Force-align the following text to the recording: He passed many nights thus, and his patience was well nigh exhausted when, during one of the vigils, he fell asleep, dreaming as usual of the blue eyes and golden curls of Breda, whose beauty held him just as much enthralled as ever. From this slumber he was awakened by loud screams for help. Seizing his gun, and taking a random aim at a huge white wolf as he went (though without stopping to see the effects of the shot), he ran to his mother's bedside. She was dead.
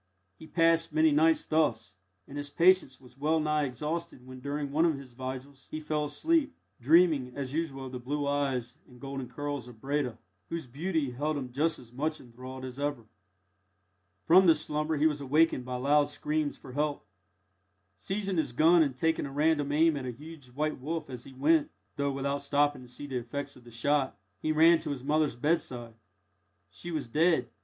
He 0.39 0.47
passed 0.47 0.91
many 0.91 1.11
nights 1.11 1.45
thus, 1.45 1.95
and 2.27 2.35
his 2.35 2.49
patience 2.49 2.99
was 2.99 3.19
well 3.19 3.39
nigh 3.39 3.65
exhausted 3.65 4.25
when, 4.25 4.39
during 4.39 4.71
one 4.71 4.83
of 4.83 4.97
the 4.97 5.05
vigils, 5.05 5.67
he 5.69 5.79
fell 5.79 6.05
asleep, 6.05 6.55
dreaming 6.79 7.33
as 7.35 7.53
usual 7.53 7.85
of 7.85 7.91
the 7.91 7.99
blue 7.99 8.25
eyes 8.27 8.79
and 8.87 8.99
golden 8.99 9.29
curls 9.29 9.67
of 9.67 9.79
Breda, 9.79 10.17
whose 10.49 10.65
beauty 10.65 11.11
held 11.11 11.37
him 11.37 11.51
just 11.51 11.77
as 11.77 11.93
much 11.93 12.19
enthralled 12.19 12.65
as 12.65 12.79
ever. 12.79 13.05
From 14.25 14.47
this 14.47 14.61
slumber 14.65 14.97
he 14.97 15.05
was 15.05 15.21
awakened 15.21 15.65
by 15.65 15.75
loud 15.75 16.09
screams 16.09 16.57
for 16.57 16.71
help. 16.71 17.05
Seizing 17.95 18.37
his 18.37 18.53
gun, 18.53 18.81
and 18.81 18.97
taking 18.97 19.27
a 19.27 19.31
random 19.31 19.71
aim 19.71 19.95
at 19.95 20.07
a 20.07 20.11
huge 20.11 20.47
white 20.47 20.79
wolf 20.79 21.11
as 21.11 21.25
he 21.25 21.33
went 21.33 21.69
(though 21.95 22.11
without 22.11 22.41
stopping 22.41 22.81
to 22.81 22.87
see 22.87 23.05
the 23.05 23.17
effects 23.19 23.55
of 23.55 23.65
the 23.65 23.69
shot), 23.71 24.17
he 24.41 24.51
ran 24.51 24.79
to 24.79 24.89
his 24.89 25.03
mother's 25.03 25.35
bedside. 25.35 25.93
She 26.71 26.89
was 26.89 27.07
dead. 27.07 27.51